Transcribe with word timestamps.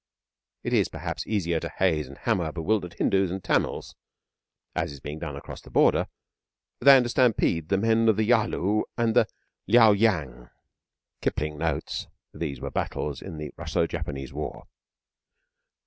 It 0.63 0.73
is, 0.73 0.87
perhaps, 0.87 1.27
easier 1.27 1.59
to 1.59 1.69
haze 1.77 2.07
and 2.07 2.17
hammer 2.17 2.51
bewildered 2.51 2.95
Hindus 2.95 3.29
and 3.29 3.43
Tamils, 3.43 3.93
as 4.73 4.91
is 4.91 4.99
being 4.99 5.19
done 5.19 5.35
across 5.35 5.61
the 5.61 5.69
Border, 5.69 6.07
than 6.79 7.03
to 7.03 7.09
stampede 7.09 7.69
the 7.69 7.77
men 7.77 8.09
of 8.09 8.17
the 8.17 8.23
Yalu 8.27 8.81
and 8.97 9.15
Liaoyang. 9.69 10.49
[Footnote 11.21 12.07
5: 12.33 12.73
Battles 12.73 13.21
in 13.21 13.37
the 13.37 13.51
Russo 13.57 13.85
Japanese 13.85 14.33
War. 14.33 14.63